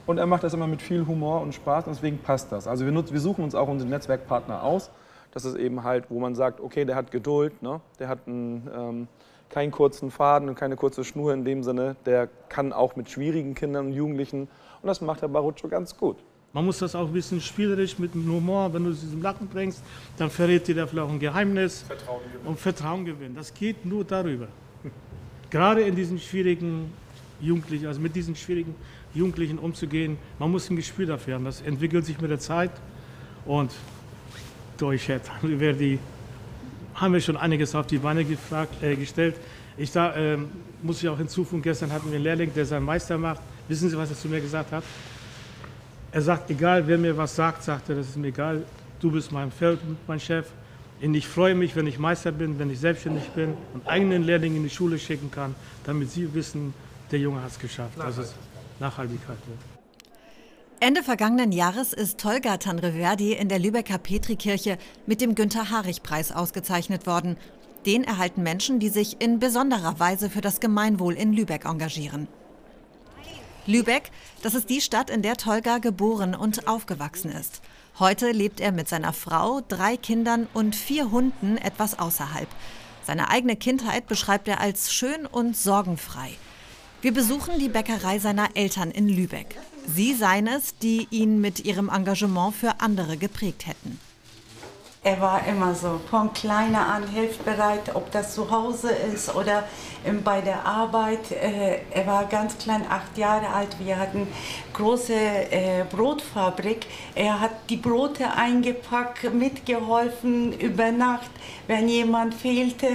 Und 0.06 0.18
er 0.18 0.26
macht 0.26 0.44
das 0.44 0.54
immer 0.54 0.68
mit 0.68 0.82
viel 0.82 1.06
Humor 1.06 1.40
und 1.40 1.54
Spaß 1.54 1.86
und 1.86 1.94
deswegen 1.96 2.18
passt 2.18 2.52
das. 2.52 2.66
Also 2.68 2.84
wir, 2.84 2.92
nutz, 2.92 3.12
wir 3.12 3.20
suchen 3.20 3.42
uns 3.42 3.54
auch 3.54 3.68
unsere 3.68 3.90
Netzwerkpartner 3.90 4.62
aus. 4.62 4.90
Das 5.32 5.44
ist 5.44 5.56
eben 5.56 5.82
halt, 5.82 6.04
wo 6.10 6.20
man 6.20 6.34
sagt, 6.34 6.60
okay, 6.60 6.84
der 6.84 6.94
hat 6.94 7.10
Geduld, 7.10 7.60
ne? 7.62 7.80
der 7.98 8.08
hat 8.08 8.20
einen, 8.26 8.70
ähm, 8.74 9.08
keinen 9.50 9.70
kurzen 9.70 10.10
Faden 10.10 10.48
und 10.48 10.54
keine 10.54 10.76
kurze 10.76 11.04
Schnur 11.04 11.34
in 11.34 11.44
dem 11.44 11.62
Sinne. 11.62 11.96
Der 12.06 12.28
kann 12.48 12.72
auch 12.72 12.96
mit 12.96 13.10
schwierigen 13.10 13.54
Kindern 13.54 13.86
und 13.86 13.92
Jugendlichen 13.92 14.48
und 14.82 14.86
das 14.86 15.00
macht 15.00 15.22
der 15.22 15.28
Baruccio 15.28 15.68
ganz 15.68 15.96
gut. 15.96 16.16
Man 16.52 16.64
muss 16.64 16.78
das 16.78 16.94
auch 16.94 17.08
ein 17.08 17.12
bisschen 17.12 17.40
spielerisch 17.40 17.98
mit 17.98 18.14
dem 18.14 18.32
Humor, 18.32 18.72
wenn 18.72 18.84
du 18.84 18.90
es 18.90 19.10
zum 19.10 19.20
Lachen 19.20 19.46
bringst, 19.48 19.82
dann 20.16 20.30
verrät 20.30 20.66
dir 20.66 20.74
der 20.74 20.86
vielleicht 20.86 21.06
auch 21.06 21.12
ein 21.12 21.18
Geheimnis 21.18 21.82
Vertrauen 21.82 22.22
gewinnen. 22.22 22.46
und 22.46 22.58
Vertrauen 22.58 23.04
gewinnen. 23.04 23.34
Das 23.34 23.52
geht 23.52 23.84
nur 23.84 24.04
darüber. 24.04 24.48
Gerade 25.50 25.82
in 25.82 25.94
diesen 25.94 26.18
schwierigen 26.18 26.92
Jugendlichen, 27.40 27.86
also 27.86 28.00
mit 28.00 28.16
diesen 28.16 28.34
schwierigen 28.34 28.74
Jugendlichen 29.16 29.58
umzugehen, 29.58 30.18
man 30.38 30.50
muss 30.50 30.70
ein 30.70 30.76
Gespür 30.76 31.06
dafür 31.06 31.34
haben. 31.34 31.44
Das 31.44 31.60
entwickelt 31.62 32.04
sich 32.04 32.20
mit 32.20 32.30
der 32.30 32.38
Zeit 32.38 32.70
und 33.44 33.72
durch 34.76 35.10
Verdi 35.40 35.98
haben 36.94 37.12
wir 37.12 37.20
schon 37.20 37.36
einiges 37.36 37.74
auf 37.74 37.86
die 37.86 37.98
Beine 37.98 38.24
gefragt, 38.24 38.82
äh, 38.82 38.96
gestellt. 38.96 39.36
Ich 39.76 39.92
da, 39.92 40.16
ähm, 40.16 40.48
muss 40.82 41.02
ich 41.02 41.08
auch 41.08 41.18
hinzufügen, 41.18 41.62
gestern 41.62 41.92
hatten 41.92 42.08
wir 42.08 42.16
einen 42.16 42.24
Lehrling, 42.24 42.52
der 42.54 42.64
seinen 42.64 42.84
Meister 42.84 43.18
macht. 43.18 43.40
Wissen 43.68 43.90
Sie, 43.90 43.96
was 43.96 44.10
er 44.10 44.16
zu 44.16 44.28
mir 44.28 44.40
gesagt 44.40 44.72
hat? 44.72 44.84
Er 46.12 46.22
sagt, 46.22 46.50
egal 46.50 46.86
wer 46.86 46.96
mir 46.96 47.16
was 47.16 47.36
sagt, 47.36 47.62
sagt 47.62 47.90
er, 47.90 47.96
das 47.96 48.08
ist 48.08 48.16
mir 48.16 48.28
egal, 48.28 48.62
du 49.00 49.10
bist 49.10 49.32
mein 49.32 49.50
Feld, 49.50 49.80
mein 50.06 50.20
Chef. 50.20 50.46
Und 51.02 51.14
ich 51.14 51.28
freue 51.28 51.54
mich, 51.54 51.76
wenn 51.76 51.86
ich 51.86 51.98
Meister 51.98 52.32
bin, 52.32 52.58
wenn 52.58 52.70
ich 52.70 52.80
selbstständig 52.80 53.24
bin 53.30 53.54
und 53.74 53.86
eigenen 53.86 54.22
Lehrling 54.22 54.56
in 54.56 54.62
die 54.62 54.70
Schule 54.70 54.98
schicken 54.98 55.30
kann, 55.30 55.54
damit 55.84 56.10
sie 56.10 56.32
wissen, 56.32 56.72
der 57.10 57.18
Junge 57.18 57.42
hat 57.42 57.50
es 57.50 57.58
geschafft. 57.58 57.98
Das 57.98 58.16
ist 58.16 58.34
Nachhaltigkeit. 58.80 59.38
Ende 60.78 61.02
vergangenen 61.02 61.52
Jahres 61.52 61.94
ist 61.94 62.18
Tolga 62.18 62.58
Tanreverdi 62.58 63.32
in 63.32 63.48
der 63.48 63.58
Lübecker 63.58 63.96
Petrikirche 63.96 64.76
mit 65.06 65.22
dem 65.22 65.34
Günther-Harich-Preis 65.34 66.32
ausgezeichnet 66.32 67.06
worden. 67.06 67.38
Den 67.86 68.04
erhalten 68.04 68.42
Menschen, 68.42 68.78
die 68.78 68.90
sich 68.90 69.20
in 69.20 69.38
besonderer 69.38 69.98
Weise 69.98 70.28
für 70.28 70.42
das 70.42 70.60
Gemeinwohl 70.60 71.14
in 71.14 71.32
Lübeck 71.32 71.64
engagieren. 71.64 72.28
Lübeck, 73.66 74.10
das 74.42 74.54
ist 74.54 74.68
die 74.68 74.80
Stadt, 74.80 75.08
in 75.08 75.22
der 75.22 75.36
Tolga 75.36 75.78
geboren 75.78 76.34
und 76.34 76.68
aufgewachsen 76.68 77.32
ist. 77.32 77.62
Heute 77.98 78.30
lebt 78.30 78.60
er 78.60 78.70
mit 78.70 78.88
seiner 78.88 79.12
Frau, 79.12 79.62
drei 79.66 79.96
Kindern 79.96 80.46
und 80.52 80.76
vier 80.76 81.10
Hunden 81.10 81.56
etwas 81.56 81.98
außerhalb. 81.98 82.48
Seine 83.02 83.30
eigene 83.30 83.56
Kindheit 83.56 84.06
beschreibt 84.06 84.46
er 84.46 84.60
als 84.60 84.92
schön 84.92 85.26
und 85.26 85.56
sorgenfrei. 85.56 86.30
Wir 87.02 87.12
besuchen 87.12 87.58
die 87.58 87.68
Bäckerei 87.68 88.18
seiner 88.18 88.48
Eltern 88.54 88.90
in 88.90 89.08
Lübeck. 89.08 89.56
Sie 89.86 90.14
seien 90.14 90.46
es, 90.46 90.76
die 90.78 91.06
ihn 91.10 91.40
mit 91.40 91.64
ihrem 91.64 91.90
Engagement 91.90 92.54
für 92.54 92.80
andere 92.80 93.16
geprägt 93.16 93.66
hätten. 93.66 94.00
Er 95.06 95.20
war 95.20 95.46
immer 95.46 95.72
so 95.72 96.00
von 96.10 96.32
kleiner 96.32 96.84
an 96.84 97.06
hilfsbereit, 97.06 97.94
ob 97.94 98.10
das 98.10 98.34
zu 98.34 98.50
Hause 98.50 98.90
ist 98.90 99.32
oder 99.32 99.62
ähm, 100.04 100.24
bei 100.24 100.40
der 100.40 100.66
Arbeit. 100.66 101.30
Äh, 101.30 101.82
er 101.92 102.06
war 102.08 102.24
ganz 102.24 102.58
klein, 102.58 102.84
acht 102.90 103.16
Jahre 103.16 103.46
alt. 103.50 103.76
Wir 103.78 103.98
hatten 103.98 104.26
große 104.72 105.14
äh, 105.14 105.84
Brotfabrik. 105.88 106.86
Er 107.14 107.38
hat 107.38 107.52
die 107.68 107.76
Brote 107.76 108.32
eingepackt, 108.32 109.32
mitgeholfen 109.32 110.52
über 110.58 110.90
Nacht, 110.90 111.30
wenn 111.68 111.88
jemand 111.88 112.34
fehlte. 112.34 112.88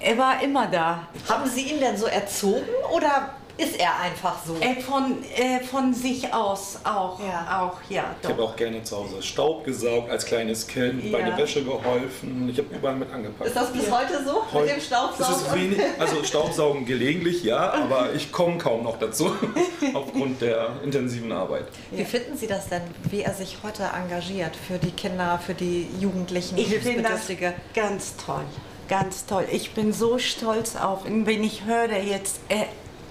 Er 0.00 0.18
war 0.18 0.42
immer 0.42 0.66
da. 0.66 1.08
Haben 1.28 1.48
Sie 1.48 1.62
ihn 1.72 1.80
denn 1.80 1.96
so 1.96 2.06
erzogen 2.06 2.62
oder 2.92 3.30
ist 3.58 3.80
er 3.80 3.98
einfach 4.00 4.36
so? 4.46 4.54
Äh, 4.60 4.78
von, 4.82 5.16
äh, 5.34 5.60
von 5.64 5.94
sich 5.94 6.30
aus 6.34 6.78
auch, 6.84 7.18
Ja. 7.20 7.62
auch 7.62 7.78
ja. 7.90 8.04
Ich 8.22 8.28
habe 8.28 8.42
auch 8.42 8.54
gerne 8.54 8.82
zu 8.82 8.98
Hause 8.98 9.22
Staub 9.22 9.64
gesaugt 9.64 10.10
als 10.10 10.26
kleines 10.26 10.66
Kind, 10.66 11.10
bei 11.10 11.20
Ja. 11.20 11.26
der 11.30 11.38
Wäsche 11.38 11.64
geholfen. 11.64 12.46
Ich 12.50 12.58
habe 12.58 12.68
überall 12.74 12.96
mit 12.96 13.10
angepackt. 13.10 13.48
Ist 13.48 13.56
das 13.56 13.72
bis 13.72 13.90
heute 13.90 14.22
so 14.26 14.42
mit 14.42 14.52
Heu- 14.52 14.66
dem 14.66 14.78
Staubsaugen? 14.80 15.34
ist 15.34 15.54
wenig, 15.54 15.80
also 15.98 16.22
Staubsaugen 16.22 16.84
gelegentlich, 16.84 17.42
ja, 17.44 17.72
aber 17.72 18.12
ich 18.14 18.30
komme 18.30 18.58
kaum 18.58 18.82
noch 18.84 18.98
dazu 18.98 19.34
aufgrund 19.94 20.42
der 20.42 20.72
intensiven 20.84 21.32
Arbeit. 21.32 21.64
Wie 21.90 22.04
finden 22.04 22.36
Sie 22.36 22.46
das 22.46 22.68
denn, 22.68 22.82
wie 23.10 23.22
er 23.22 23.32
sich 23.32 23.56
heute 23.62 23.84
engagiert 23.84 24.54
für 24.54 24.76
die 24.76 24.90
Kinder, 24.90 25.40
für 25.44 25.54
die 25.54 25.88
Jugendlichen, 25.98 26.58
Ich 26.58 26.66
finde 26.68 27.02
das 27.04 27.26
Hilfsbedürftige? 27.26 27.54
ganz 27.74 28.14
toll, 28.18 28.44
ganz 28.88 29.26
toll. 29.26 29.46
Ich 29.50 29.72
bin 29.72 29.92
so 29.92 30.18
stolz 30.18 30.76
auf 30.76 31.06
ihn, 31.06 31.26
wenn 31.26 31.42
ich 31.44 31.64
höre 31.64 31.98
jetzt, 31.98 32.40
äh, 32.48 32.64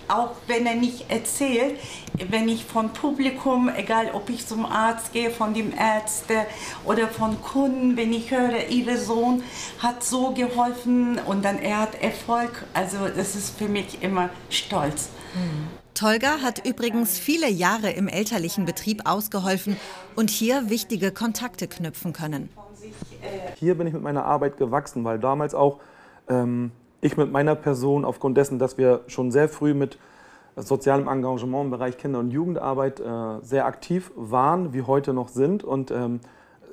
auch 0.08 0.32
wenn 0.48 0.66
er 0.66 0.76
nicht 0.76 1.10
erzählt, 1.10 1.80
wenn 2.30 2.48
ich 2.48 2.64
von 2.64 2.90
Publikum, 2.90 3.70
egal 3.76 4.12
ob 4.14 4.30
ich 4.30 4.46
zum 4.46 4.66
Arzt 4.66 5.14
gehe, 5.14 5.32
von 5.32 5.54
dem 5.54 5.74
Ärzte 5.76 6.46
oder 6.86 7.08
von 7.08 7.42
Kunden, 7.42 7.98
wenn 7.98 8.14
ich 8.14 8.32
höre, 8.32 8.70
ihr 8.70 8.98
Sohn 9.00 9.44
hat 9.80 10.04
so 10.04 10.32
geholfen 10.32 11.20
und 11.26 11.44
dann 11.44 11.60
er 11.60 11.80
hat 11.80 12.02
Erfolg, 12.02 12.66
also 12.74 13.08
das 13.16 13.36
ist 13.36 13.58
für 13.58 13.68
mich 13.68 14.02
immer 14.02 14.30
stolz. 14.50 15.10
Tolga 15.96 16.42
hat 16.42 16.66
übrigens 16.66 17.18
viele 17.18 17.50
Jahre 17.50 17.90
im 17.90 18.08
elterlichen 18.08 18.66
Betrieb 18.66 19.04
ausgeholfen 19.06 19.78
und 20.16 20.30
hier 20.30 20.70
wichtige 20.70 21.12
Kontakte 21.12 21.68
knüpfen 21.68 22.14
können. 22.14 22.50
Hier 23.56 23.76
bin 23.76 23.88
ich 23.88 23.94
mit 23.94 24.02
meiner 24.02 24.26
Arbeit 24.26 24.58
gewachsen, 24.58 25.04
weil 25.04 25.20
damals 25.20 25.56
auch 25.56 25.80
ähm, 26.30 26.72
ich 27.02 27.18
mit 27.18 27.32
meiner 27.32 27.56
Person, 27.56 28.06
aufgrund 28.06 28.38
dessen, 28.38 28.60
dass 28.60 28.78
wir 28.78 29.02
schon 29.08 29.32
sehr 29.32 29.50
früh 29.50 29.74
mit 29.74 29.98
sozialem 30.56 31.08
Engagement 31.08 31.66
im 31.66 31.72
Bereich 31.72 31.98
Kinder- 31.98 32.20
und 32.20 32.32
Jugendarbeit 32.32 33.00
äh, 33.00 33.04
sehr 33.42 33.66
aktiv 33.66 34.12
waren, 34.16 34.74
wie 34.74 34.82
heute 34.82 35.14
noch 35.14 35.28
sind. 35.28 35.64
Und 35.64 35.92
ähm, 35.92 36.20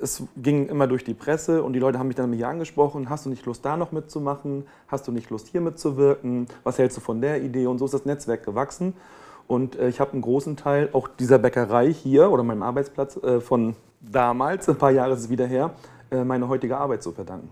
es 0.01 0.23
ging 0.37 0.67
immer 0.67 0.87
durch 0.87 1.03
die 1.03 1.13
Presse 1.13 1.63
und 1.63 1.73
die 1.73 1.79
Leute 1.79 1.99
haben 1.99 2.07
mich 2.07 2.15
dann 2.15 2.29
mich 2.29 2.45
angesprochen, 2.45 3.09
hast 3.09 3.25
du 3.25 3.29
nicht 3.29 3.45
Lust 3.45 3.63
da 3.63 3.77
noch 3.77 3.91
mitzumachen? 3.91 4.65
Hast 4.87 5.07
du 5.07 5.11
nicht 5.11 5.29
Lust 5.29 5.47
hier 5.47 5.61
mitzuwirken? 5.61 6.47
Was 6.63 6.77
hältst 6.77 6.97
du 6.97 7.01
von 7.01 7.21
der 7.21 7.41
Idee? 7.41 7.67
Und 7.67 7.77
so 7.77 7.85
ist 7.85 7.93
das 7.93 8.05
Netzwerk 8.05 8.43
gewachsen. 8.43 8.93
Und 9.47 9.77
äh, 9.77 9.89
ich 9.89 9.99
habe 9.99 10.13
einen 10.13 10.21
großen 10.21 10.55
Teil 10.55 10.89
auch 10.93 11.07
dieser 11.07 11.37
Bäckerei 11.37 11.93
hier 11.93 12.31
oder 12.31 12.43
meinem 12.43 12.63
Arbeitsplatz 12.63 13.17
äh, 13.17 13.39
von 13.41 13.75
damals, 14.01 14.67
ein 14.69 14.77
paar 14.77 14.91
Jahre 14.91 15.13
ist 15.13 15.21
es 15.21 15.29
wieder 15.29 15.45
her, 15.45 15.71
meine 16.13 16.47
heutige 16.47 16.77
Arbeit 16.77 17.03
zu 17.03 17.11
verdanken. 17.11 17.49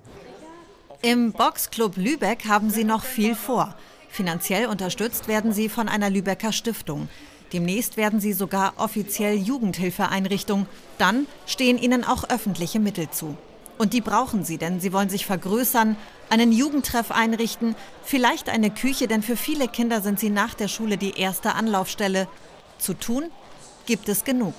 Im 1.01 1.31
Boxclub 1.31 1.97
Lübeck 1.97 2.47
haben 2.47 2.69
sie 2.69 2.83
noch 2.83 3.03
viel 3.03 3.33
vor. 3.33 3.73
Finanziell 4.09 4.67
unterstützt 4.67 5.27
werden 5.27 5.51
sie 5.51 5.67
von 5.67 5.89
einer 5.89 6.09
Lübecker 6.09 6.51
Stiftung. 6.51 7.09
Demnächst 7.53 7.97
werden 7.97 8.19
sie 8.19 8.33
sogar 8.33 8.73
offiziell 8.77 9.35
Jugendhilfeeinrichtung. 9.35 10.67
Dann 10.97 11.27
stehen 11.45 11.77
ihnen 11.77 12.03
auch 12.03 12.29
öffentliche 12.29 12.79
Mittel 12.79 13.09
zu. 13.09 13.35
Und 13.77 13.93
die 13.93 14.01
brauchen 14.01 14.45
sie, 14.45 14.57
denn 14.57 14.79
sie 14.79 14.93
wollen 14.93 15.09
sich 15.09 15.25
vergrößern, 15.25 15.95
einen 16.29 16.51
Jugendtreff 16.51 17.09
einrichten, 17.11 17.75
vielleicht 18.03 18.47
eine 18.47 18.69
Küche, 18.69 19.07
denn 19.07 19.23
für 19.23 19.35
viele 19.35 19.67
Kinder 19.67 20.01
sind 20.01 20.19
sie 20.19 20.29
nach 20.29 20.53
der 20.53 20.67
Schule 20.67 20.97
die 20.97 21.19
erste 21.19 21.55
Anlaufstelle. 21.55 22.27
Zu 22.77 22.93
tun 22.93 23.23
gibt 23.87 24.07
es 24.07 24.23
genug. 24.23 24.53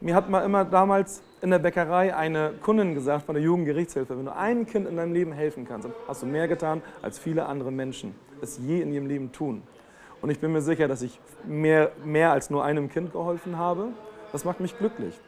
Mir 0.00 0.16
hat 0.16 0.28
man 0.28 0.42
immer 0.44 0.64
damals 0.64 1.22
in 1.44 1.50
der 1.50 1.58
Bäckerei 1.58 2.16
eine 2.16 2.54
Kundin 2.62 2.94
gesagt 2.94 3.26
von 3.26 3.34
der 3.34 3.44
Jugendgerichtshilfe, 3.44 4.16
wenn 4.16 4.24
du 4.24 4.34
einem 4.34 4.64
Kind 4.64 4.88
in 4.88 4.96
deinem 4.96 5.12
Leben 5.12 5.30
helfen 5.32 5.68
kannst, 5.68 5.86
hast 6.08 6.22
du 6.22 6.26
mehr 6.26 6.48
getan, 6.48 6.80
als 7.02 7.18
viele 7.18 7.44
andere 7.44 7.70
Menschen 7.70 8.14
es 8.40 8.56
je 8.56 8.80
in 8.80 8.90
ihrem 8.94 9.06
Leben 9.06 9.30
tun. 9.30 9.62
Und 10.22 10.30
ich 10.30 10.40
bin 10.40 10.52
mir 10.52 10.62
sicher, 10.62 10.88
dass 10.88 11.02
ich 11.02 11.20
mehr, 11.46 11.92
mehr 12.02 12.32
als 12.32 12.48
nur 12.48 12.64
einem 12.64 12.88
Kind 12.88 13.12
geholfen 13.12 13.58
habe. 13.58 13.88
Das 14.32 14.46
macht 14.46 14.60
mich 14.60 14.78
glücklich. 14.78 15.20